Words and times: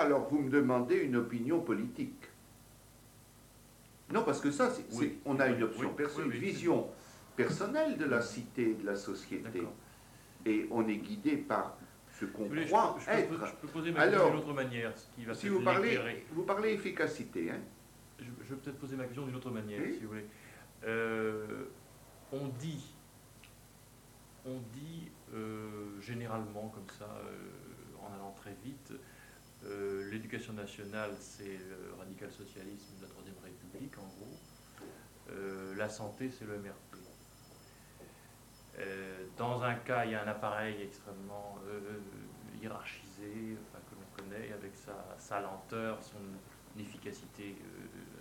Alors 0.00 0.28
vous 0.28 0.38
me 0.40 0.50
demandez 0.50 0.96
une 0.96 1.16
opinion 1.16 1.60
politique. 1.60 2.24
Non, 4.12 4.22
parce 4.24 4.40
que 4.40 4.50
ça, 4.50 4.70
c'est, 4.70 4.84
Oui. 4.96 5.18
on 5.26 5.38
a 5.38 5.48
une 5.48 5.62
option 5.62 5.94
oui, 5.98 6.22
une 6.24 6.30
vision 6.30 6.88
personnelle 7.36 7.98
de 7.98 8.06
la 8.06 8.22
cité, 8.22 8.74
de 8.74 8.86
la 8.86 8.96
société. 8.96 9.62
Et 10.46 10.66
on 10.70 10.86
est 10.88 10.96
guidé 10.96 11.36
par 11.36 11.76
ce 12.18 12.24
qu'on 12.24 12.48
je, 12.52 12.64
croit 12.66 12.94
peux, 12.94 13.00
je 13.00 13.06
peux- 13.06 13.12
être. 13.44 13.56
peux 13.56 13.68
poser 13.68 13.92
ma 13.92 14.06
question 14.08 14.30
d'une 14.30 14.38
autre 14.38 14.54
manière, 14.54 14.96
ce 14.96 15.06
qui 15.14 15.24
va 15.24 15.34
Si 15.34 15.48
vous 15.48 15.60
parlez, 15.60 15.90
l'éclairer. 15.90 16.26
vous 16.32 16.42
parlez 16.44 16.72
efficacité, 16.72 17.50
hein 17.50 17.60
Je, 18.18 18.24
je 18.44 18.54
vais 18.54 18.60
peut-être 18.60 18.78
poser 18.78 18.96
ma 18.96 19.04
question 19.04 19.26
d'une 19.26 19.36
autre 19.36 19.50
manière, 19.50 19.82
si 19.92 20.00
vous 20.00 20.08
voulez. 20.08 20.26
Euh, 20.84 21.64
on 22.32 22.48
dit, 22.48 22.94
on 24.46 24.58
dit 24.72 25.10
euh, 25.34 26.00
généralement 26.00 26.68
comme 26.74 26.88
ça, 26.98 27.04
euh, 27.04 28.00
en 28.08 28.14
allant 28.14 28.32
très 28.36 28.56
vite, 28.64 28.92
euh, 29.66 30.10
l'éducation 30.10 30.52
nationale, 30.52 31.10
c'est 31.18 31.58
le 31.58 31.94
radical 31.98 32.30
socialisme 32.30 32.96
de 32.98 33.02
la 33.02 33.08
Troisième 33.08 33.34
République, 33.42 33.98
en 33.98 34.06
gros. 34.06 34.36
Euh, 35.30 35.74
la 35.74 35.88
santé, 35.88 36.30
c'est 36.30 36.44
le 36.44 36.58
MRP. 36.58 36.96
Euh, 38.78 39.26
dans 39.36 39.62
un 39.62 39.74
cas, 39.74 40.04
il 40.04 40.12
y 40.12 40.14
a 40.14 40.22
un 40.22 40.28
appareil 40.28 40.80
extrêmement 40.82 41.58
hiérarchisé, 42.60 43.56
enfin, 43.62 43.80
que 43.90 43.94
l'on 43.96 44.22
connaît, 44.22 44.52
avec 44.52 44.76
sa, 44.76 45.16
sa 45.18 45.40
lenteur, 45.40 45.98
son 46.02 46.80
efficacité 46.80 47.56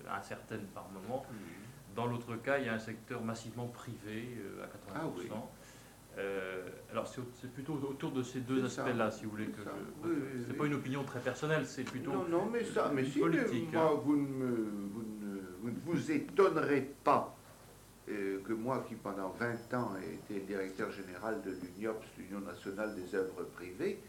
incertaine 0.09 0.66
par 0.73 0.90
moment. 0.90 1.23
Dans 1.95 2.08
l'autre 2.08 2.36
cas, 2.38 2.58
il 2.58 2.66
y 2.66 2.70
a 2.70 2.73
un 2.73 2.80
secteur 2.80 3.22
massivement 3.22 3.67
privé 3.67 4.42
à 4.62 4.66
80%. 4.66 4.70
Ah 4.95 5.08
oui. 5.16 5.30
Euh, 6.17 6.67
alors 6.91 7.07
c'est 7.07 7.52
plutôt 7.53 7.73
autour 7.73 8.12
de 8.12 8.23
ces 8.23 8.39
deux 8.39 8.66
aspects-là, 8.66 9.12
si 9.12 9.25
vous 9.25 9.31
voulez, 9.31 9.48
que 9.48 9.62
je... 9.62 9.70
Oui, 10.08 10.16
c'est 10.45 10.52
oui. 10.53 10.58
pas 10.58 10.66
une 10.66 10.73
opinion 10.73 11.03
très 11.03 11.20
personnelle, 11.20 11.66
c'est 11.67 11.84
plutôt... 11.84 12.12
Non, 12.12 12.27
non, 12.27 12.45
mais 12.52 12.63
ça, 12.63 12.91
mais 12.94 13.05
si, 13.05 13.20
politique, 13.20 13.71
moi, 13.71 13.91
hein. 13.94 14.02
vous, 14.03 14.16
ne 14.16 14.27
me- 14.27 14.89
vous 14.94 15.03
ne 15.03 15.38
vous 15.61 15.70
ne 15.70 15.80
vous 15.86 16.11
étonnerez 16.11 16.92
pas 17.03 17.36
euh, 18.09 18.39
que 18.42 18.53
moi, 18.53 18.83
qui 18.88 18.95
pendant 18.95 19.30
20 19.30 19.73
ans 19.75 19.92
ai 20.02 20.16
été 20.16 20.39
directeur 20.45 20.89
général 20.92 21.42
de 21.44 21.52
l'UNIOPS, 21.52 22.05
l'Union 22.17 22.39
nationale 22.39 22.95
des 22.95 23.14
œuvres 23.16 23.44
privées, 23.55 23.99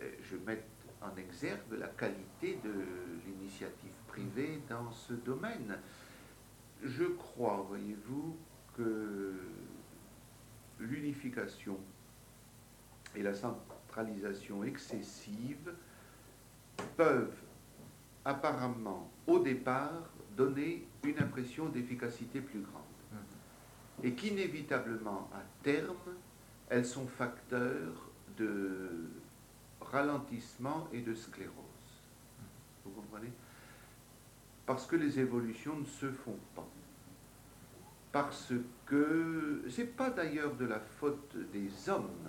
euh, 0.00 0.10
je 0.22 0.36
mette 0.44 0.66
en 1.00 1.14
exergue 1.16 1.60
la 1.78 1.88
qualité 1.88 2.58
de 2.64 2.72
l'initiative 3.26 3.92
privée 4.08 4.60
dans 4.68 4.90
ce 4.90 5.12
domaine. 5.12 5.76
Je 6.82 7.04
crois, 7.04 7.64
voyez-vous, 7.68 8.36
que 8.76 9.34
l'unification 10.82 11.78
et 13.14 13.22
la 13.22 13.34
centralisation 13.34 14.64
excessive 14.64 15.74
peuvent 16.96 17.42
apparemment 18.24 19.10
au 19.26 19.38
départ 19.38 20.10
donner 20.36 20.86
une 21.04 21.18
impression 21.18 21.68
d'efficacité 21.68 22.40
plus 22.40 22.60
grande 22.60 22.82
et 24.02 24.12
qu'inévitablement 24.14 25.28
à 25.32 25.42
terme 25.62 25.96
elles 26.68 26.86
sont 26.86 27.06
facteurs 27.06 28.10
de 28.38 29.10
ralentissement 29.80 30.88
et 30.92 31.02
de 31.02 31.14
sclérose. 31.14 31.52
Vous 32.84 32.92
comprenez? 32.92 33.30
Parce 34.64 34.86
que 34.86 34.96
les 34.96 35.18
évolutions 35.18 35.76
ne 35.76 35.84
se 35.84 36.10
font 36.10 36.38
pas. 36.54 36.66
Parce 38.12 38.52
que 38.84 39.64
c'est 39.70 39.96
pas 39.96 40.10
d'ailleurs 40.10 40.54
de 40.54 40.66
la 40.66 40.78
faute 40.78 41.34
des 41.50 41.88
hommes, 41.88 42.28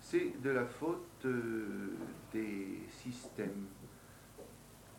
c'est 0.00 0.40
de 0.42 0.50
la 0.50 0.64
faute 0.64 1.26
euh, 1.26 1.96
des 2.32 2.80
systèmes. 2.88 3.66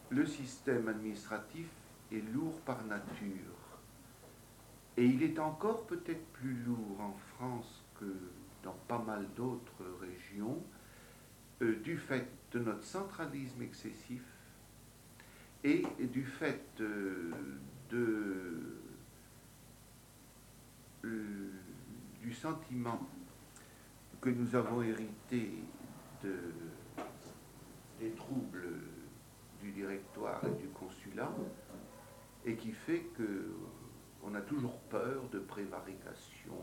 Le 0.10 0.26
système 0.26 0.88
administratif 0.88 1.68
est 2.12 2.24
lourd 2.34 2.60
par 2.62 2.84
nature. 2.86 3.80
Et 4.98 5.06
il 5.06 5.24
est 5.24 5.40
encore 5.40 5.86
peut-être 5.88 6.26
plus 6.34 6.56
lourd 6.64 7.02
en 7.02 7.14
France 7.36 7.84
que 8.00 8.06
dans 8.64 8.78
pas 8.88 9.00
mal 9.00 9.25
d'autres 9.36 9.84
régions, 10.00 10.64
euh, 11.62 11.75
du 11.81 11.98
fait 11.98 12.28
de 12.52 12.59
notre 12.59 12.84
centralisme 12.84 13.62
excessif 13.62 14.22
et 15.64 15.84
du 16.00 16.24
fait 16.24 16.64
euh, 16.81 17.31
de, 17.90 18.84
euh, 21.06 21.52
du 22.22 22.34
sentiment 22.34 23.00
que 24.20 24.30
nous 24.30 24.56
avons 24.56 24.82
hérité 24.82 25.52
de, 26.24 26.36
des 28.00 28.12
troubles 28.12 28.68
du 29.62 29.72
directoire 29.72 30.42
et 30.46 30.62
du 30.62 30.68
consulat, 30.70 31.32
et 32.46 32.56
qui 32.56 32.72
fait 32.72 33.06
que 33.18 33.54
on 34.24 34.34
a 34.34 34.42
toujours 34.42 34.78
peur 34.90 35.22
de 35.32 35.40
prévarication, 35.40 36.58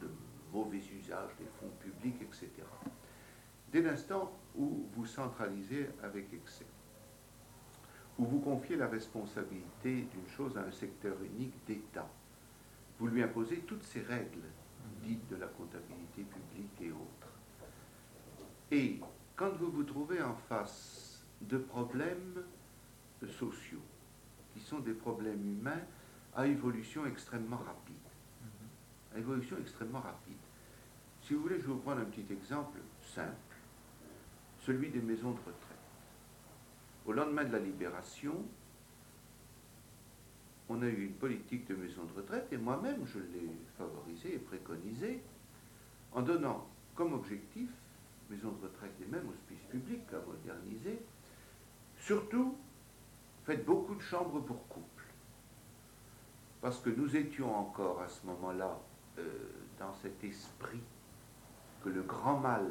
de 0.00 0.08
mauvais 0.52 0.78
usage 0.78 1.30
des 1.38 1.46
fonds 1.60 1.70
publics, 1.80 2.20
etc. 2.20 2.50
Dès 3.70 3.82
l'instant 3.82 4.32
où 4.56 4.86
vous 4.94 5.06
centralisez 5.06 5.88
avec 6.02 6.32
excès, 6.32 6.66
où 8.18 8.24
vous 8.24 8.40
confiez 8.40 8.76
la 8.76 8.88
responsabilité 8.88 10.02
d'une 10.12 10.28
chose 10.36 10.56
à 10.56 10.62
un 10.62 10.72
secteur 10.72 11.16
unique 11.22 11.54
d'État, 11.66 12.08
vous 12.98 13.06
lui 13.08 13.22
imposez 13.22 13.58
toutes 13.60 13.82
ces 13.84 14.00
règles 14.02 14.42
dites 15.02 15.28
de 15.28 15.36
la 15.36 15.46
comptabilité 15.46 16.22
publique 16.22 16.80
et 16.80 16.90
autres. 16.90 17.32
Et 18.70 19.00
quand 19.36 19.50
vous 19.56 19.70
vous 19.70 19.84
trouvez 19.84 20.22
en 20.22 20.34
face 20.34 21.24
de 21.42 21.58
problèmes 21.58 22.42
sociaux, 23.38 23.82
qui 24.52 24.60
sont 24.60 24.78
des 24.78 24.92
problèmes 24.92 25.44
humains 25.44 25.80
à 26.34 26.46
évolution 26.46 27.06
extrêmement 27.06 27.56
rapide, 27.56 27.94
à 29.14 29.18
évolution 29.18 29.56
extrêmement 29.60 30.00
rapide. 30.00 30.38
Si 31.22 31.34
vous 31.34 31.42
voulez, 31.42 31.56
je 31.56 31.66
vais 31.66 31.72
vous 31.72 31.78
prendre 31.78 32.00
un 32.00 32.04
petit 32.04 32.32
exemple 32.32 32.78
simple, 33.14 33.56
celui 34.60 34.90
des 34.90 35.00
maisons 35.00 35.32
de 35.32 35.38
retraite. 35.38 35.54
Au 37.06 37.12
lendemain 37.12 37.44
de 37.44 37.52
la 37.52 37.58
libération, 37.58 38.44
on 40.68 40.82
a 40.82 40.86
eu 40.86 41.06
une 41.06 41.14
politique 41.14 41.66
de 41.68 41.74
maisons 41.74 42.04
de 42.04 42.12
retraite 42.12 42.52
et 42.52 42.56
moi-même 42.56 43.04
je 43.06 43.18
l'ai 43.18 43.50
favorisée 43.76 44.34
et 44.36 44.38
préconisée 44.38 45.22
en 46.12 46.22
donnant 46.22 46.66
comme 46.94 47.12
objectif, 47.12 47.70
maisons 48.30 48.52
de 48.52 48.62
retraite 48.64 48.94
et 49.02 49.06
même 49.06 49.28
hospices 49.28 49.64
publics 49.70 50.12
à 50.12 50.24
moderniser, 50.26 51.00
surtout 51.98 52.56
faites 53.44 53.64
beaucoup 53.64 53.94
de 53.94 54.00
chambres 54.00 54.40
pour 54.40 54.66
couples. 54.68 55.04
Parce 56.60 56.78
que 56.80 56.90
nous 56.90 57.14
étions 57.16 57.54
encore 57.54 58.00
à 58.00 58.08
ce 58.08 58.24
moment-là 58.26 58.78
euh, 59.18 59.28
dans 59.78 59.92
cet 59.94 60.22
esprit 60.24 60.80
que 61.82 61.90
le 61.90 62.02
grand 62.02 62.38
mal 62.38 62.70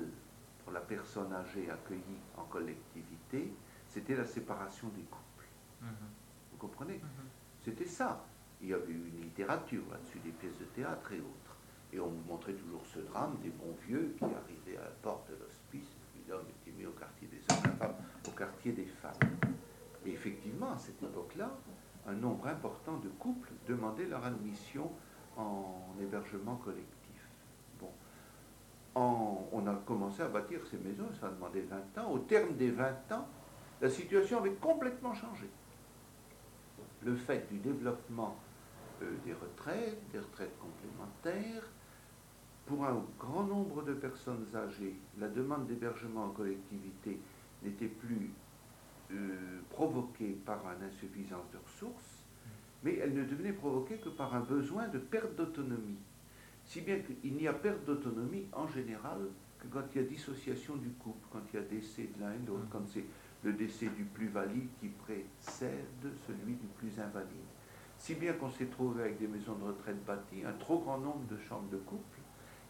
pour 0.64 0.74
la 0.74 0.80
personne 0.82 1.32
âgée 1.34 1.70
accueillie 1.70 2.02
en 2.38 2.44
collectivité, 2.46 3.54
c'était 3.90 4.16
la 4.16 4.26
séparation 4.26 4.88
des 4.90 5.04
couples. 5.04 5.46
Vous 6.52 6.58
comprenez? 6.58 7.00
C'était 7.64 7.86
ça. 7.86 8.26
Il 8.62 8.70
y 8.70 8.74
avait 8.74 8.92
une 8.92 9.22
littérature 9.22 9.84
là-dessus, 9.92 10.20
des 10.20 10.32
pièces 10.32 10.58
de 10.60 10.66
théâtre 10.66 11.12
et 11.12 11.20
autres. 11.20 11.58
Et 11.92 12.00
on 12.00 12.08
vous 12.08 12.24
montrait 12.28 12.54
toujours 12.54 12.86
ce 12.86 13.00
drame 13.00 13.38
des 13.42 13.50
bons 13.50 13.76
vieux 13.88 14.16
qui 14.18 14.24
arrivaient 14.24 14.78
à 14.78 14.86
la 14.86 14.96
porte 15.02 15.30
de 15.30 15.36
l'hospice, 15.36 15.96
puis 16.12 16.24
l'homme 16.28 16.46
était 16.62 16.76
mis 16.78 16.86
au 16.86 16.92
quartier 16.92 17.28
des 17.28 17.38
hommes, 17.38 17.64
la 17.64 17.72
femme 17.72 17.96
au 18.28 18.32
quartier 18.32 18.72
des 18.72 18.86
femmes. 18.86 19.14
Et 20.06 20.12
effectivement, 20.12 20.72
à 20.72 20.78
cette 20.78 21.02
époque-là, 21.02 21.52
un 22.08 22.14
nombre 22.14 22.48
important 22.48 22.98
de 22.98 23.10
couples 23.10 23.52
demandaient 23.68 24.08
leur 24.08 24.26
admission 24.26 24.92
en 25.38 25.94
hébergement 26.02 26.56
collectif. 26.56 27.28
Bon. 27.80 27.92
On 28.96 29.68
a 29.68 29.76
commencé 29.86 30.22
à 30.22 30.28
bâtir 30.28 30.60
ces 30.70 30.78
maisons, 30.78 31.08
ça 31.20 31.28
a 31.28 31.30
demandé 31.30 31.62
20 31.62 32.02
ans. 32.02 32.12
Au 32.12 32.20
terme 32.20 32.56
des 32.56 32.72
20 32.72 33.12
ans, 33.12 33.28
la 33.82 33.90
situation 33.90 34.40
avait 34.40 34.54
complètement 34.54 35.14
changé. 35.14 35.50
Le 37.06 37.16
fait 37.16 37.48
du 37.52 37.60
développement 37.60 38.38
euh, 39.02 39.12
des 39.26 39.34
retraites, 39.34 40.00
des 40.12 40.20
retraites 40.20 40.56
complémentaires, 40.60 41.64
pour 42.66 42.86
un 42.86 43.04
grand 43.20 43.44
nombre 43.44 43.84
de 43.84 43.94
personnes 43.94 44.46
âgées, 44.56 44.96
la 45.20 45.28
demande 45.28 45.68
d'hébergement 45.68 46.26
en 46.26 46.30
collectivité 46.30 47.20
n'était 47.62 47.88
plus 47.88 48.32
euh, 49.12 49.60
provoquée 49.70 50.38
par 50.46 50.62
une 50.72 50.86
insuffisance 50.86 51.50
de 51.52 51.58
ressources, 51.58 52.24
mais 52.84 52.96
elle 52.96 53.14
ne 53.14 53.26
devenait 53.26 53.54
provoquée 53.54 53.98
que 53.98 54.10
par 54.10 54.34
un 54.34 54.40
besoin 54.42 54.88
de 54.88 54.98
perte 54.98 55.36
d'autonomie. 55.36 56.00
Si 56.66 56.82
bien 56.82 57.00
qu'il 57.00 57.34
n'y 57.34 57.48
a 57.48 57.54
perte 57.54 57.84
d'autonomie 57.86 58.48
en 58.54 58.68
général 58.68 59.20
que 59.60 59.68
quand 59.68 59.84
il 59.94 60.02
y 60.02 60.06
a 60.06 60.08
dissociation 60.08 60.78
du 60.78 60.90
couple, 60.92 61.28
quand 61.32 61.42
il 61.52 61.60
y 61.60 61.60
a 61.60 61.66
décès 61.66 62.10
de 62.16 62.22
l'un 62.22 62.34
et 62.34 62.40
de 62.40 62.48
l'autre, 62.48 62.68
quand 62.72 62.88
c'est 62.88 63.06
le 63.44 63.54
décès 63.54 63.88
du 63.88 64.04
plus 64.04 64.28
valide 64.28 64.70
qui 64.80 64.88
précède 64.88 66.12
celui 66.26 66.56
du 66.56 66.68
plus 66.78 67.00
invalide. 67.00 67.48
Si 67.98 68.16
bien 68.16 68.34
qu'on 68.34 68.50
s'est 68.50 68.66
trouvé 68.66 69.04
avec 69.04 69.20
des 69.20 69.28
maisons 69.28 69.56
de 69.56 69.66
retraite 69.66 70.04
bâties, 70.06 70.44
un 70.46 70.54
trop 70.54 70.80
grand 70.80 70.98
nombre 70.98 71.26
de 71.30 71.38
chambres 71.38 71.70
de 71.70 71.78
couple, 71.78 72.20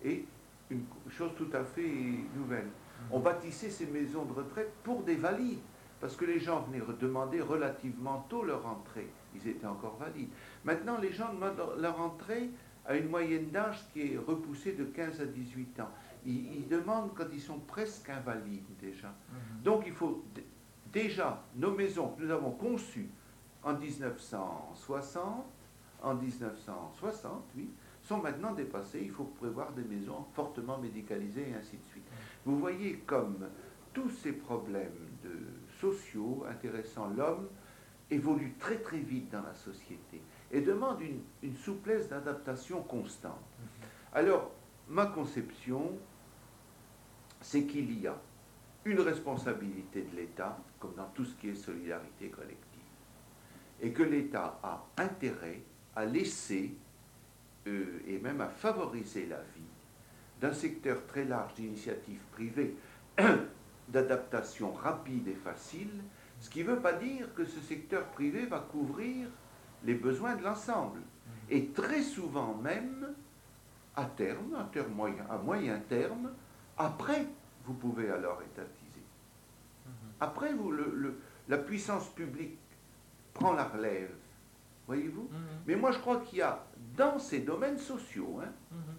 et 0.04 0.26
une 0.70 0.84
chose 1.10 1.32
tout 1.38 1.50
à 1.54 1.64
fait 1.64 1.92
nouvelle. 2.36 2.68
On 3.12 3.20
bâtissait 3.20 3.70
ces 3.70 3.86
maisons 3.86 4.26
de 4.26 4.34
retraite 4.34 4.72
pour 4.84 5.04
des 5.04 5.16
valides, 5.16 5.60
parce 6.00 6.16
que 6.16 6.26
les 6.26 6.40
gens 6.40 6.62
venaient 6.62 6.84
demander 7.00 7.42
relativement 7.42 8.26
tôt 8.30 8.44
leur 8.44 8.66
entrée. 8.66 9.10
Ils 9.36 9.48
étaient 9.48 9.66
encore 9.66 9.98
valides. 9.98 10.30
Maintenant, 10.64 10.98
les 11.00 11.12
gens 11.12 11.34
demandent 11.34 11.80
leur 11.80 12.00
entrée 12.00 12.50
à 12.86 12.96
une 12.96 13.10
moyenne 13.10 13.50
d'âge 13.50 13.80
qui 13.94 14.14
est 14.14 14.18
repoussée 14.18 14.74
de 14.74 14.84
15 14.84 15.22
à 15.22 15.26
18 15.26 15.80
ans. 15.80 15.90
Ils, 16.26 16.68
demandent 16.70 17.14
quand 17.16 17.28
ils 17.34 17.42
sont 17.42 17.60
presque 17.60 18.10
invalides 18.10 18.64
déjà. 18.80 19.08
Mhm. 19.08 19.64
Donc 19.64 19.84
il 19.86 19.94
faut 19.94 20.24
déjà, 20.94 21.44
nos 21.56 21.72
maisons 21.72 22.10
que 22.10 22.24
nous 22.24 22.32
avons 22.32 22.52
conçues 22.52 23.10
en 23.64 23.74
1960, 23.74 25.46
en 26.02 26.16
1960, 26.16 27.44
oui, 27.58 27.70
sont 28.04 28.18
maintenant 28.18 28.54
dépassées. 28.54 29.02
Il 29.04 29.12
faut 29.12 29.24
prévoir 29.24 29.72
des 29.74 29.84
maisons 29.84 30.26
fortement 30.34 30.78
médicalisées 30.78 31.50
et 31.50 31.56
ainsi 31.56 31.78
de 31.78 31.84
suite. 31.86 32.06
Vous 32.46 32.60
voyez 32.60 33.00
comme 33.06 33.48
tous 33.94 34.10
ces 34.10 34.34
problèmes 34.34 34.92
de 35.24 35.32
sociaux 35.80 36.46
intéressant 36.50 37.10
l'homme 37.10 37.48
évoluent 38.10 38.56
très 38.60 38.78
très 38.78 39.00
vite 39.00 39.32
dans 39.32 39.42
la 39.42 39.54
société 39.54 40.22
et 40.52 40.62
demandent 40.62 41.02
une, 41.42 41.56
souplesse 41.56 42.10
d'adaptation 42.10 42.82
constante. 42.84 43.34
Alors, 44.14 44.52
ma 44.90 45.08
conception, 45.08 45.98
c'est 47.42 47.64
qu'il 47.66 48.00
y 48.00 48.08
a 48.08 48.16
une 48.86 49.00
responsabilité 49.00 50.02
de 50.02 50.16
l'État, 50.16 50.58
comme 50.80 50.94
dans 50.96 51.10
tout 51.14 51.26
ce 51.26 51.36
qui 51.36 51.50
est 51.50 51.56
solidarité 51.56 52.30
collective, 52.30 52.82
et 53.82 53.92
que 53.92 54.04
l'État 54.04 54.60
a 54.64 54.86
intérêt 54.98 55.62
à 55.96 56.06
laisser 56.06 56.76
euh, 57.68 58.00
et 58.08 58.20
même 58.20 58.42
à 58.42 58.48
favoriser 58.48 59.26
la 59.26 59.38
vie 59.38 59.62
d'un 60.42 60.54
secteur 60.54 61.06
très 61.08 61.24
large 61.24 61.54
d'initiatives 61.54 62.22
privées 62.32 62.76
d'adaptation 63.88 64.74
rapide 64.74 65.30
et 65.30 65.36
facile, 65.36 66.04
ce 66.40 66.50
qui 66.50 66.64
ne 66.64 66.72
veut 66.72 66.80
pas 66.80 66.94
dire 66.94 67.34
que 67.34 67.46
ce 67.46 67.62
secteur 67.62 68.06
privé 68.08 68.46
va 68.46 68.60
couvrir 68.60 69.28
les 69.86 69.94
besoins 69.94 70.36
de 70.36 70.44
l'ensemble. 70.44 71.00
Et 71.50 71.68
très 71.68 72.02
souvent 72.02 72.56
même, 72.56 73.14
à 73.96 74.06
terme, 74.06 74.56
à, 74.56 74.64
terme 74.66 74.94
moyen, 74.94 75.26
à 75.30 75.38
moyen 75.38 75.80
terme, 75.88 76.32
après, 76.78 77.28
vous 77.66 77.74
pouvez 77.74 78.10
alors 78.10 78.42
étatiser. 78.42 79.02
Après, 80.20 80.54
vous, 80.54 80.72
le, 80.72 81.20
la 81.50 81.58
puissance 81.58 82.10
publique 82.10 82.60
prend 83.34 83.54
la 83.54 83.66
relève. 83.66 84.12
Voyez-vous 84.88 85.30
Mais 85.66 85.76
moi, 85.76 85.92
je 85.92 86.00
crois 86.00 86.18
qu'il 86.18 86.40
y 86.40 86.42
a 86.42 86.66
dans 86.96 87.18
ces 87.18 87.40
domaines 87.40 87.78
sociaux, 87.78 88.40
hein, 88.44 88.52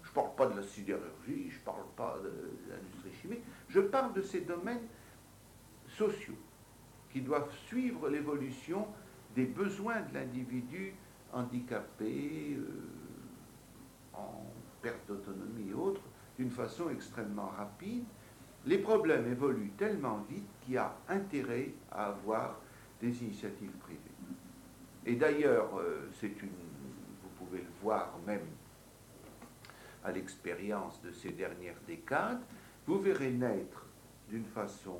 je 0.03 0.09
ne 0.09 0.15
parle 0.15 0.35
pas 0.35 0.47
de 0.47 0.57
la 0.57 0.63
sidérurgie, 0.63 1.51
je 1.51 1.59
ne 1.59 1.65
parle 1.65 1.85
pas 1.97 2.19
de 2.23 2.33
l'industrie 2.71 3.13
chimique, 3.21 3.43
je 3.69 3.81
parle 3.81 4.13
de 4.15 4.23
ces 4.23 4.41
domaines 4.43 4.87
sociaux 5.89 6.39
qui 7.11 7.21
doivent 7.21 7.53
suivre 7.67 8.09
l'évolution 8.09 8.87
des 9.35 9.45
besoins 9.45 10.01
de 10.01 10.15
l'individu 10.15 10.95
handicapé, 11.33 12.57
euh, 12.57 12.69
en 14.15 14.45
perte 14.81 15.07
d'autonomie 15.09 15.71
et 15.71 15.75
autres, 15.75 16.01
d'une 16.39 16.51
façon 16.51 16.91
extrêmement 16.91 17.49
rapide. 17.57 18.05
Les 18.67 18.79
problèmes 18.79 19.31
évoluent 19.31 19.73
tellement 19.77 20.25
vite 20.29 20.49
qu'il 20.63 20.75
y 20.75 20.79
a 20.79 20.95
intérêt 21.09 21.73
à 21.91 22.07
avoir 22.07 22.61
des 23.01 23.23
initiatives 23.23 23.73
privées. 23.83 24.01
Et 25.05 25.17
d'ailleurs, 25.17 25.79
euh, 25.79 26.09
c'est 26.19 26.41
une, 26.43 26.49
vous 26.49 27.45
pouvez 27.45 27.59
le 27.59 27.71
voir 27.83 28.17
même 28.27 28.47
à 30.03 30.13
l'expérience 30.13 31.01
de 31.03 31.11
ces 31.13 31.31
dernières 31.31 31.81
décades, 31.87 32.43
vous 32.87 33.01
verrez 33.01 33.31
naître 33.31 33.87
d'une 34.29 34.45
façon 34.45 34.99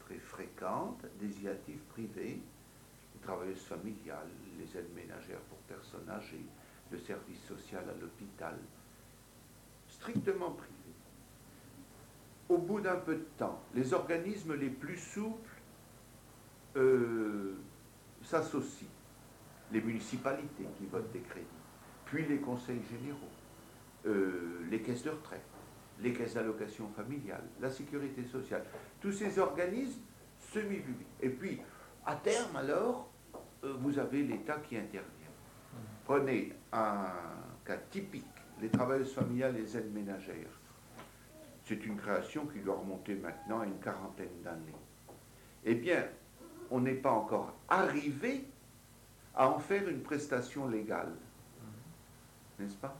très 0.00 0.18
fréquente 0.18 1.04
des 1.20 1.26
initiatives 1.26 1.82
privées, 1.90 2.40
les 3.14 3.20
travailleuses 3.20 3.62
familiales, 3.62 4.28
les 4.58 4.76
aides 4.76 4.92
ménagères 4.94 5.40
pour 5.48 5.58
personnes 5.58 6.08
âgées, 6.10 6.44
le 6.90 6.98
service 6.98 7.40
social 7.46 7.84
à 7.88 8.00
l'hôpital, 8.00 8.58
strictement 9.88 10.52
privés. 10.52 10.74
Au 12.48 12.56
bout 12.56 12.80
d'un 12.80 12.96
peu 12.96 13.14
de 13.14 13.26
temps, 13.36 13.60
les 13.74 13.92
organismes 13.92 14.54
les 14.54 14.70
plus 14.70 14.96
souples 14.96 15.50
euh, 16.76 17.54
s'associent. 18.22 18.88
Les 19.70 19.82
municipalités 19.82 20.66
qui 20.78 20.86
votent 20.86 21.12
des 21.12 21.20
crédits, 21.20 21.46
puis 22.06 22.24
les 22.24 22.38
conseils 22.38 22.80
généraux, 22.90 23.18
euh, 24.06 24.60
les 24.70 24.80
caisses 24.80 25.02
de 25.02 25.10
retraite, 25.10 25.44
les 26.00 26.14
caisses 26.14 26.34
d'allocation 26.34 26.88
familiale, 26.96 27.44
la 27.60 27.70
sécurité 27.70 28.24
sociale, 28.24 28.64
tous 28.98 29.12
ces 29.12 29.38
organismes 29.38 30.00
semi-publics. 30.38 31.06
Et 31.20 31.28
puis, 31.28 31.60
à 32.06 32.16
terme, 32.16 32.56
alors, 32.56 33.10
euh, 33.64 33.74
vous 33.80 33.98
avez 33.98 34.22
l'État 34.22 34.58
qui 34.58 34.78
intervient. 34.78 35.04
Prenez 36.06 36.54
un 36.72 37.12
cas 37.64 37.76
typique, 37.90 38.24
les 38.62 38.70
travailleuses 38.70 39.12
familiales 39.12 39.56
et 39.56 39.60
les 39.60 39.76
aides 39.76 39.92
ménagères. 39.92 40.57
C'est 41.68 41.84
une 41.84 41.98
création 41.98 42.46
qui 42.46 42.60
doit 42.60 42.76
remonter 42.76 43.14
maintenant 43.14 43.60
à 43.60 43.66
une 43.66 43.78
quarantaine 43.78 44.40
d'années. 44.42 44.74
Eh 45.64 45.74
bien, 45.74 46.02
on 46.70 46.80
n'est 46.80 46.94
pas 46.94 47.10
encore 47.10 47.52
arrivé 47.68 48.46
à 49.34 49.50
en 49.50 49.58
faire 49.58 49.86
une 49.86 50.00
prestation 50.00 50.66
légale. 50.66 51.12
N'est-ce 52.58 52.76
pas? 52.76 52.96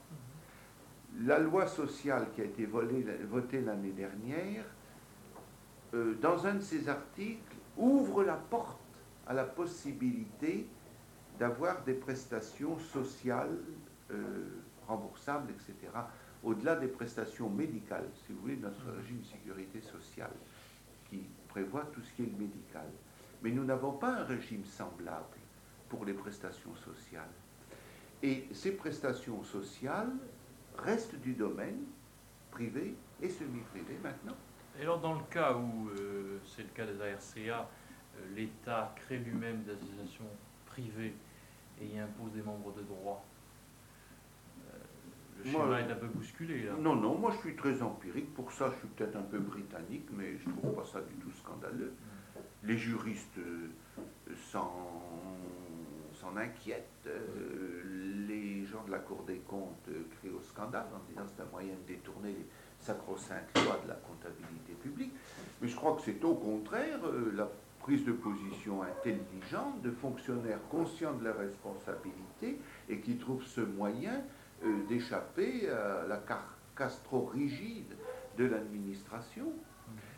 La 1.21 1.39
loi 1.39 1.67
sociale 1.67 2.27
qui 2.35 2.43
a 2.43 2.45
été 2.45 2.67
votée 2.67 3.63
l'année 3.63 3.93
dernière, 3.93 4.67
euh, 5.95 6.15
dans 6.21 6.47
un 6.47 6.57
de 6.57 6.61
ses 6.61 6.91
articles, 6.91 7.57
ouvre 7.79 8.23
la 8.23 8.37
porte 8.37 8.79
à 9.27 9.33
la 9.33 9.45
possibilité 9.45 10.67
d'avoir 11.39 11.85
des 11.85 11.95
prestations 11.95 12.79
sociales 12.79 13.57
euh, 14.11 14.45
remboursables, 14.87 15.53
etc., 15.53 15.91
au-delà 16.43 16.77
des 16.77 16.89
prestations 16.89 17.49
médicales, 17.49 18.09
si 18.15 18.33
vous 18.33 18.41
voulez, 18.41 18.57
notre 18.57 18.85
mmh. 18.85 18.97
régime 19.01 19.21
de 19.21 19.27
sécurité 19.27 19.81
sociale, 19.81 20.33
qui 21.11 21.23
prévoit 21.49 21.85
tout 21.93 22.01
ce 22.01 22.13
qui 22.13 22.23
est 22.23 22.39
médical. 22.39 22.87
Mais 23.43 23.51
nous 23.51 23.65
n'avons 23.65 23.93
pas 23.93 24.19
un 24.19 24.25
régime 24.25 24.65
semblable 24.65 25.37
pour 25.89 26.05
les 26.05 26.13
prestations 26.13 26.75
sociales. 26.77 27.31
Et 28.23 28.49
ces 28.53 28.73
prestations 28.73 29.43
sociales, 29.45 30.13
reste 30.79 31.17
du 31.17 31.35
domaine 31.35 31.85
privé 32.51 32.95
et 33.21 33.29
semi-privé 33.29 33.99
maintenant. 34.03 34.37
Et 34.79 34.83
alors 34.83 35.01
dans 35.01 35.15
le 35.15 35.25
cas 35.31 35.55
où 35.55 35.89
euh, 35.91 36.39
c'est 36.45 36.63
le 36.63 36.69
cas 36.69 36.87
des 36.87 37.01
ARCA, 37.01 37.69
euh, 38.17 38.35
l'État 38.35 38.95
crée 38.97 39.19
lui-même 39.19 39.63
des 39.65 39.73
associations 39.73 40.29
privées 40.67 41.15
et 41.81 41.87
y 41.87 41.99
impose 41.99 42.33
des 42.33 42.43
membres 42.43 42.73
de 42.75 42.83
droit, 42.83 43.25
le 45.39 45.51
schéma 45.51 45.81
est 45.81 45.91
un 45.91 45.97
peu 45.97 46.07
bousculé 46.07 46.65
là. 46.65 46.73
Non, 46.79 46.95
non, 46.95 47.17
moi 47.17 47.31
je 47.33 47.39
suis 47.39 47.57
très 47.57 47.81
empirique, 47.83 48.35
pour 48.35 48.53
ça 48.53 48.71
je 48.73 48.79
suis 48.79 48.89
peut-être 48.89 49.17
un 49.17 49.23
peu 49.23 49.39
britannique, 49.39 50.09
mais 50.13 50.39
je 50.39 50.49
ne 50.49 50.57
trouve 50.57 50.75
pas 50.75 50.85
ça 50.85 51.01
du 51.01 51.15
tout 51.15 51.31
scandaleux. 51.33 51.93
Mm. 51.93 52.39
Les 52.65 52.77
juristes 52.77 53.39
s'en 54.51 56.37
inquiètent 56.37 57.09
les 58.29 58.67
gens 58.67 58.85
de 58.85 58.91
la 58.91 58.99
Cour 58.99 59.25
des 59.27 59.39
comptes 59.39 59.89
euh, 59.89 60.03
crient 60.19 60.35
au 60.35 60.43
scandale 60.43 60.87
en 60.95 61.01
disant 61.09 61.25
que 61.25 61.31
c'est 61.37 61.43
un 61.43 61.51
moyen 61.51 61.75
de 61.75 61.95
détourner 61.95 62.33
les 62.33 62.47
sacro-saintes 62.81 63.49
lois 63.57 63.81
de 63.83 63.89
la 63.89 63.95
comptabilité 63.95 64.73
publique. 64.81 65.13
Mais 65.61 65.69
je 65.69 65.77
crois 65.77 65.97
que 65.97 66.03
c'est 66.03 66.23
au 66.25 66.35
contraire 66.35 67.01
euh, 67.05 67.33
la 67.35 67.49
prise 67.81 68.05
de 68.05 68.13
position 68.13 68.83
intelligente 68.83 69.81
de 69.83 69.91
fonctionnaires 69.91 70.61
conscients 70.71 71.15
de 71.15 71.25
leurs 71.25 71.39
responsabilités 71.39 72.61
et 72.89 73.01
qui 73.01 73.17
trouvent 73.17 73.45
ce 73.45 73.61
moyen 73.61 74.15
euh, 74.15 74.21
d'échapper 74.89 75.69
à 75.71 76.07
la 76.09 76.17
carcasse 76.17 77.03
trop 77.05 77.27
rigide 77.27 77.95
de 78.37 78.47
l'administration. 78.47 79.53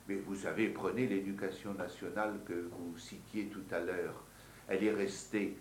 Mais 0.09 0.17
vous 0.17 0.35
savez, 0.35 0.69
prenez 0.69 1.07
l'éducation 1.07 1.75
nationale 1.75 2.41
que 2.47 2.69
vous 2.71 2.99
citiez 2.99 3.47
tout 3.47 3.65
à 3.71 3.81
l'heure. 3.81 4.25
Elle 4.69 4.85
est 4.85 4.95
restée 4.95 5.57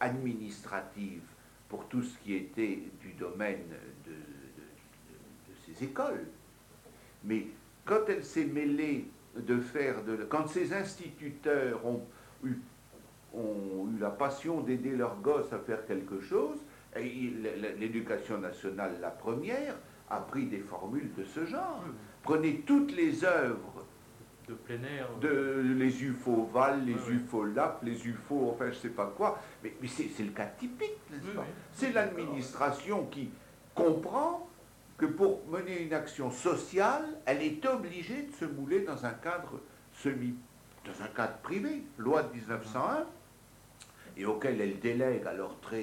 administrative 0.00 1.22
pour 1.70 1.86
tout 1.86 2.02
ce 2.02 2.18
qui 2.18 2.34
était 2.34 2.82
du 3.00 3.12
domaine 3.12 3.64
de, 4.04 4.12
ces 5.64 5.84
écoles. 5.84 6.26
Mais 7.24 7.46
quand 7.84 8.08
elle 8.08 8.24
s'est 8.24 8.44
mêlée 8.44 9.08
de 9.36 9.60
faire 9.60 10.02
de... 10.04 10.16
Quand 10.28 10.48
ces 10.48 10.72
instituteurs 10.72 11.86
ont 11.86 12.02
eu, 12.44 12.56
ont 13.32 13.88
eu 13.94 14.00
la 14.00 14.10
passion 14.10 14.60
d'aider 14.60 14.96
leurs 14.96 15.20
gosses 15.20 15.52
à 15.52 15.60
faire 15.60 15.86
quelque 15.86 16.20
chose, 16.20 16.58
l'éducation 16.96 18.38
nationale, 18.38 18.98
la 19.00 19.10
première, 19.10 19.76
a 20.08 20.20
pris 20.20 20.46
des 20.46 20.58
formules 20.58 21.10
de 21.16 21.24
ce 21.24 21.44
genre. 21.46 21.84
Prenez 22.22 22.60
toutes 22.66 22.92
les 22.92 23.24
œuvres 23.24 23.86
de 24.48 24.54
plein 24.54 24.82
air. 24.82 25.08
De, 25.20 25.62
les 25.76 26.02
UFO 26.02 26.48
Val, 26.52 26.84
les 26.84 27.14
UFO 27.14 27.44
Lap, 27.44 27.80
les 27.82 28.06
UFO, 28.06 28.50
enfin 28.52 28.70
je 28.70 28.76
sais 28.76 28.88
pas 28.88 29.12
quoi. 29.16 29.38
Mais, 29.62 29.72
mais 29.80 29.88
c'est 29.88 30.10
le 30.18 30.32
cas 30.32 30.46
typique, 30.46 30.98
n'est-ce 31.10 31.34
pas 31.34 31.46
C'est 31.72 31.92
l'administration 31.92 33.06
qui 33.06 33.30
comprend 33.74 34.48
que 34.98 35.06
pour 35.06 35.46
mener 35.48 35.82
une 35.82 35.94
action 35.94 36.30
sociale, 36.30 37.04
elle 37.24 37.42
est 37.42 37.64
obligée 37.66 38.22
de 38.22 38.32
se 38.32 38.44
mouler 38.44 38.80
dans 38.80 39.06
un 39.06 39.12
cadre 39.12 39.60
semi 39.92 40.34
dans 40.84 41.04
un 41.04 41.08
cadre 41.08 41.36
privé, 41.42 41.82
loi 41.98 42.22
de 42.22 42.32
1901, 42.34 43.06
et 44.20 44.26
auquel 44.26 44.60
elle 44.60 44.78
délègue 44.78 45.26
alors 45.26 45.58
très 45.60 45.82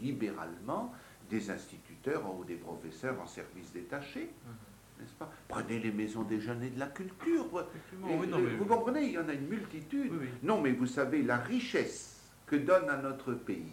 libéralement 0.00 0.92
des 1.28 1.50
instituteurs 1.50 2.22
ou 2.34 2.44
des 2.44 2.54
professeurs 2.54 3.20
en 3.20 3.26
service 3.26 3.72
détaché. 3.72 4.20
Mhm. 4.20 5.00
N'est-ce 5.00 5.14
pas? 5.14 5.30
Prenez 5.48 5.80
les 5.80 5.92
maisons 5.92 6.22
des 6.22 6.40
jeunes 6.40 6.62
et 6.62 6.70
de 6.70 6.78
la 6.78 6.86
culture. 6.86 7.46
vous 7.92 8.64
comprenez, 8.64 9.04
il 9.04 9.12
y 9.12 9.18
en 9.18 9.28
a 9.28 9.34
une 9.34 9.48
multitude. 9.48 10.12
non, 10.42 10.60
mais 10.62 10.72
vous 10.72 10.86
savez, 10.86 11.22
la 11.22 11.36
richesse 11.36 12.30
que 12.46 12.56
donne 12.56 12.88
à 12.88 12.96
notre 12.96 13.34
pays 13.34 13.72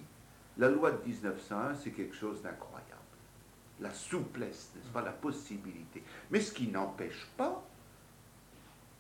la 0.58 0.68
loi 0.68 0.92
de 0.92 1.02
1901, 1.08 1.76
c'est 1.76 1.92
quelque 1.92 2.16
chose 2.16 2.42
d'incroyable. 2.42 2.86
La 3.80 3.92
souplesse, 3.94 4.72
n'est-ce 4.76 4.90
pas, 4.90 5.02
la 5.02 5.12
possibilité. 5.12 6.04
Mais 6.30 6.42
ce 6.42 6.52
qui 6.52 6.68
n'empêche 6.68 7.28
pas, 7.38 7.64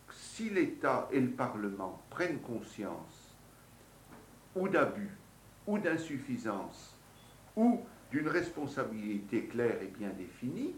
si 0.09 0.49
l'État 0.49 1.09
et 1.11 1.19
le 1.19 1.31
Parlement 1.31 2.01
prennent 2.09 2.39
conscience 2.39 3.20
ou 4.55 4.67
d'abus, 4.67 5.11
ou 5.67 5.77
d'insuffisance, 5.77 6.97
ou 7.55 7.81
d'une 8.11 8.27
responsabilité 8.27 9.45
claire 9.45 9.81
et 9.81 9.87
bien 9.87 10.09
définie, 10.09 10.75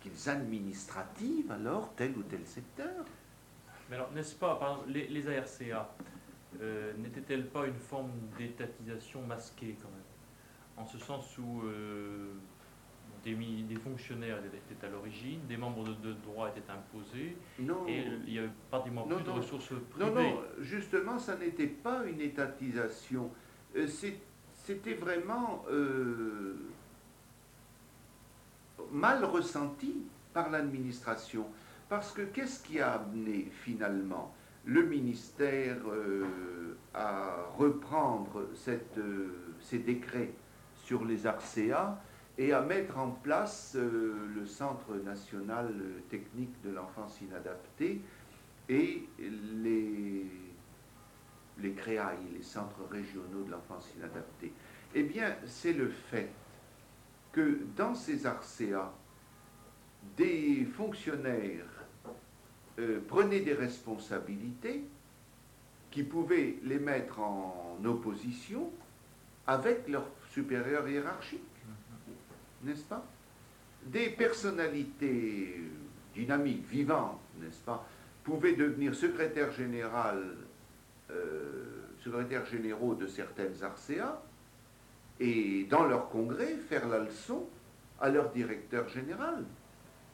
qu'ils 0.00 0.28
administrativent 0.28 1.52
alors 1.52 1.92
tel 1.94 2.16
ou 2.16 2.22
tel 2.22 2.46
secteur. 2.46 3.04
Mais 3.88 3.96
alors, 3.96 4.10
n'est-ce 4.12 4.34
pas, 4.34 4.56
par 4.56 4.72
exemple, 4.72 4.90
les, 4.92 5.28
ARCA, 5.28 5.94
euh, 6.60 6.92
n'était-elle 6.98 7.48
pas 7.48 7.66
une 7.66 7.78
forme 7.78 8.12
d'étatisation 8.38 9.22
masquée 9.26 9.76
quand 9.82 9.90
même? 9.90 10.00
En 10.76 10.86
ce 10.86 10.96
sens 10.98 11.36
où 11.38 11.62
euh, 11.64 12.29
des, 13.24 13.34
des, 13.34 13.76
fonctionnaires 13.76 14.38
étaient 14.38 14.86
à 14.86 14.90
l'origine, 14.90 15.40
des 15.48 15.56
membres 15.56 15.84
de, 15.84 16.12
droit 16.12 16.48
étaient 16.48 16.70
imposés, 16.70 17.36
et 17.88 18.04
il 18.26 18.34
y 18.34 18.38
avait 18.38 18.50
pratiquement 18.70 19.02
plus 19.02 19.22
de 19.22 19.30
ressources 19.30 19.72
privées. 19.90 20.06
Non, 20.06 20.14
non, 20.14 20.42
justement, 20.60 21.18
ça 21.18 21.36
n'était 21.36 21.66
pas 21.66 22.04
une 22.04 22.20
étatisation. 22.20 23.30
Euh, 23.76 23.86
c'était 24.54 24.94
vraiment 24.94 25.64
mal 28.92 29.24
ressenti 29.24 29.94
par 30.32 30.50
l'administration. 30.50 31.46
Parce 31.88 32.12
que 32.12 32.22
qu'est-ce 32.22 32.62
qui 32.62 32.80
a 32.80 32.92
amené 32.92 33.48
finalement 33.50 34.32
le 34.64 34.84
ministère 34.84 35.76
euh, 35.88 36.76
à 36.94 37.46
reprendre 37.56 38.46
euh, 38.68 39.28
ces 39.60 39.78
décrets 39.78 40.30
sur 40.84 41.04
les 41.04 41.26
ARCEA 41.26 42.00
et 42.40 42.54
à 42.54 42.62
mettre 42.62 42.96
en 42.96 43.10
place 43.10 43.76
euh, 43.76 44.14
le 44.34 44.46
Centre 44.46 44.94
national 45.04 45.74
technique 46.08 46.58
de 46.64 46.70
l'enfance 46.70 47.20
inadaptée 47.20 48.00
et 48.66 49.06
les, 49.18 50.24
les 51.58 51.72
CREAI, 51.72 52.16
les 52.32 52.42
centres 52.42 52.88
régionaux 52.90 53.42
de 53.44 53.50
l'enfance 53.50 53.92
inadaptée. 53.94 54.54
Eh 54.94 55.02
bien, 55.02 55.36
c'est 55.44 55.74
le 55.74 55.90
fait 55.90 56.30
que 57.32 57.58
dans 57.76 57.94
ces 57.94 58.24
ARCEA, 58.24 58.90
des 60.16 60.64
fonctionnaires 60.64 61.66
euh, 62.78 63.00
prenaient 63.06 63.40
des 63.40 63.52
responsabilités 63.52 64.82
qui 65.90 66.04
pouvaient 66.04 66.56
les 66.62 66.78
mettre 66.78 67.20
en 67.20 67.76
opposition 67.84 68.70
avec 69.46 69.86
leurs 69.88 70.08
supérieurs 70.32 70.88
hiérarchiques, 70.88 71.42
n'est-ce 72.62 72.84
pas? 72.84 73.04
Des 73.86 74.10
personnalités 74.10 75.60
dynamiques, 76.14 76.66
vivantes, 76.68 77.20
n'est-ce 77.40 77.60
pas, 77.60 77.86
pouvaient 78.24 78.54
devenir 78.54 78.94
secrétaire 78.94 79.50
général, 79.52 80.36
euh, 81.10 81.84
secrétaires 82.04 82.46
généraux 82.46 82.94
de 82.94 83.06
certaines 83.06 83.62
ARCEA, 83.62 84.22
et 85.18 85.64
dans 85.64 85.84
leur 85.84 86.08
congrès 86.08 86.56
faire 86.56 86.88
la 86.88 86.98
leçon 86.98 87.46
à 88.00 88.08
leur 88.08 88.30
directeur 88.30 88.88
général, 88.88 89.44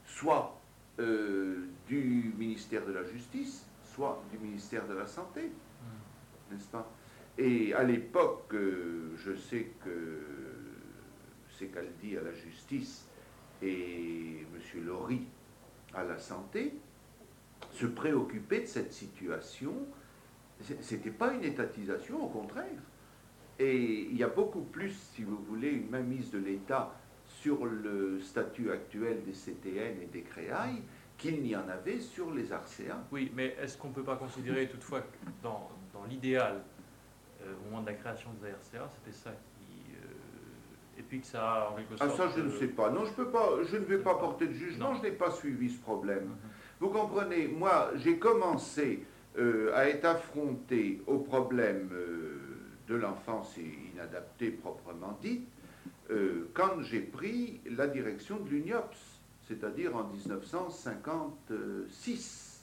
soit 0.04 0.58
euh, 0.98 1.66
du 1.88 2.34
ministère 2.36 2.84
de 2.86 2.92
la 2.92 3.04
Justice, 3.04 3.66
soit 3.84 4.22
du 4.32 4.38
ministère 4.38 4.86
de 4.86 4.94
la 4.94 5.06
Santé, 5.06 5.42
hmm. 5.42 6.54
n'est-ce 6.54 6.66
pas? 6.66 6.90
Et 7.38 7.74
à 7.74 7.82
l'époque, 7.82 8.54
euh, 8.54 9.14
je 9.16 9.34
sais 9.34 9.72
que 9.84 10.20
c'est 11.58 11.66
qu'elle 11.66 11.92
dit 12.00 12.16
à 12.16 12.22
la 12.22 12.32
Justice 12.32 13.06
et 13.62 14.44
M. 14.54 14.84
Laurie 14.84 15.26
à 15.94 16.04
la 16.04 16.18
Santé, 16.18 16.75
se 17.72 17.86
préoccuper 17.86 18.60
de 18.60 18.66
cette 18.66 18.92
situation, 18.92 19.72
c'était 20.80 21.10
pas 21.10 21.32
une 21.32 21.44
étatisation, 21.44 22.25
au 22.25 22.28
contraire. 22.28 22.82
Et 23.58 24.02
il 24.02 24.16
y 24.16 24.22
a 24.22 24.28
beaucoup 24.28 24.62
plus, 24.62 24.92
si 25.14 25.25
vous 25.25 25.38
voulez, 25.48 25.70
une 25.70 25.88
mainmise 25.88 26.30
de 26.30 26.38
l'État 26.38 26.94
sur 27.25 27.64
le 27.64 28.20
statut 28.20 28.70
actuel 28.70 29.22
des 29.25 29.32
CTN 29.32 30.02
et 30.02 30.06
des 30.06 30.22
CREAI 30.22 30.82
qu'il 31.16 31.42
n'y 31.42 31.56
en 31.56 31.66
avait 31.68 32.00
sur 32.00 32.32
les 32.32 32.52
ARCEA. 32.52 33.02
Oui, 33.10 33.32
mais 33.34 33.56
est-ce 33.60 33.78
qu'on 33.78 33.88
ne 33.88 33.94
peut 33.94 34.04
pas 34.04 34.16
considérer 34.16 34.68
toutefois 34.68 35.00
que 35.00 35.16
dans, 35.42 35.70
dans 35.94 36.04
l'idéal, 36.04 36.62
euh, 37.42 37.54
au 37.60 37.64
moment 37.70 37.80
de 37.80 37.86
la 37.86 37.94
création 37.94 38.30
des 38.42 38.50
ARCA, 38.50 38.90
c'était 38.94 39.16
ça 39.16 39.32
et 40.98 41.02
puis 41.02 41.20
que 41.20 41.26
ça 41.26 41.42
a 41.42 41.70
en 41.70 41.76
quelque 41.76 41.96
sorte... 41.96 42.10
Ah 42.12 42.16
ça, 42.16 42.28
je 42.36 42.42
ne 42.42 42.50
sais 42.50 42.68
pas. 42.68 42.90
Non, 42.90 43.04
je, 43.04 43.12
peux 43.12 43.28
pas, 43.28 43.50
je 43.62 43.76
ne 43.76 43.84
vais 43.84 43.98
pas 43.98 44.14
porter 44.14 44.46
de 44.46 44.54
jugement, 44.54 44.94
je 44.94 45.02
n'ai 45.02 45.12
pas 45.12 45.30
suivi 45.30 45.70
ce 45.70 45.80
problème. 45.80 46.24
Mhm. 46.24 46.36
Vous 46.80 46.88
comprenez, 46.88 47.48
moi, 47.48 47.90
j'ai 47.96 48.18
commencé 48.18 49.04
euh, 49.38 49.74
à 49.74 49.88
être 49.88 50.04
affronté 50.04 51.02
au 51.06 51.18
problème 51.18 51.90
de 52.88 52.94
l'enfance 52.94 53.56
inadaptée 53.56 54.50
proprement 54.50 55.18
dite, 55.20 55.48
euh, 56.10 56.48
quand 56.54 56.80
j'ai 56.82 57.00
pris 57.00 57.60
la 57.66 57.88
direction 57.88 58.38
de 58.38 58.48
l'UNIOPS, 58.48 58.96
c'est-à-dire 59.48 59.96
en 59.96 60.04
1956. 60.04 62.62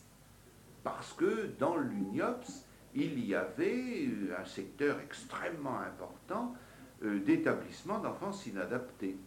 Parce 0.84 1.14
que 1.14 1.50
dans 1.60 1.78
l'UNIOPS, 1.78 2.66
il 2.96 3.24
y 3.26 3.36
avait 3.36 4.10
un 4.38 4.46
secteur 4.46 5.00
extrêmement 5.00 5.80
important 5.80 6.54
euh, 6.54 6.58
d'établissements 7.04 8.00
d'enfance 8.00 8.46
inadaptés. 8.46 9.18